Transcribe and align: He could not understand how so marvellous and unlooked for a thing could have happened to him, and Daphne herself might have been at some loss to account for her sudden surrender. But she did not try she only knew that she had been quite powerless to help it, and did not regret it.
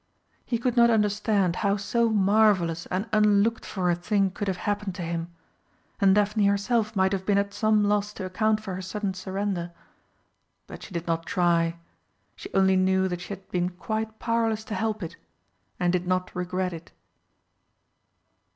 He 0.47 0.57
could 0.57 0.75
not 0.75 0.89
understand 0.89 1.57
how 1.57 1.77
so 1.77 2.09
marvellous 2.09 2.87
and 2.87 3.07
unlooked 3.13 3.63
for 3.63 3.91
a 3.91 3.95
thing 3.95 4.31
could 4.31 4.47
have 4.47 4.57
happened 4.65 4.95
to 4.95 5.03
him, 5.03 5.31
and 5.99 6.15
Daphne 6.15 6.47
herself 6.47 6.95
might 6.95 7.11
have 7.11 7.23
been 7.23 7.37
at 7.37 7.53
some 7.53 7.83
loss 7.83 8.11
to 8.13 8.25
account 8.25 8.61
for 8.61 8.73
her 8.73 8.81
sudden 8.81 9.13
surrender. 9.13 9.71
But 10.65 10.81
she 10.81 10.91
did 10.91 11.05
not 11.05 11.27
try 11.27 11.77
she 12.35 12.49
only 12.55 12.77
knew 12.77 13.07
that 13.09 13.21
she 13.21 13.29
had 13.29 13.47
been 13.51 13.69
quite 13.69 14.17
powerless 14.17 14.63
to 14.63 14.73
help 14.73 15.03
it, 15.03 15.17
and 15.79 15.93
did 15.93 16.07
not 16.07 16.35
regret 16.35 16.73
it. 16.73 16.91